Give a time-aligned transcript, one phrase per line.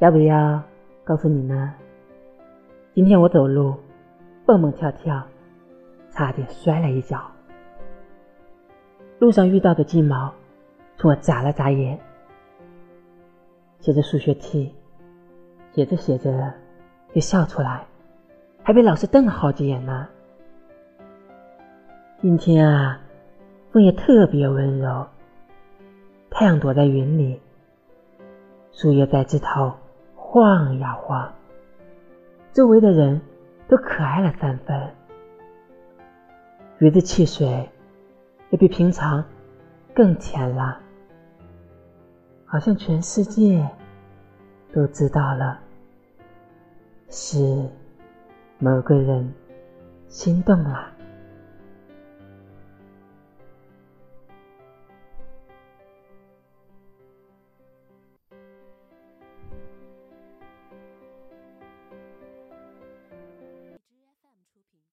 [0.00, 0.62] 要不要
[1.04, 1.74] 告诉你呢？
[2.94, 3.74] 今天我走路
[4.46, 5.22] 蹦蹦跳跳，
[6.10, 7.20] 差点摔了一跤。
[9.18, 10.32] 路上遇到的金毛
[10.96, 12.00] 冲我眨了眨眼，
[13.80, 14.74] 写着数学题，
[15.74, 16.50] 写着写着
[17.12, 17.84] 就笑出来，
[18.62, 20.08] 还被老师瞪了好几眼呢。
[22.22, 22.98] 今天啊，
[23.70, 25.06] 风也特别温柔，
[26.30, 27.38] 太阳躲在云里，
[28.72, 29.74] 树叶在枝头
[30.32, 31.28] 晃呀晃，
[32.52, 33.20] 周围的人
[33.66, 34.94] 都可爱了三分。
[36.78, 37.68] 鱼的汽水
[38.50, 39.24] 也比平常
[39.92, 40.78] 更甜了，
[42.46, 43.68] 好像全世界
[44.72, 45.58] 都知道了，
[47.08, 47.68] 是
[48.60, 49.34] 某个人
[50.06, 50.92] 心动了。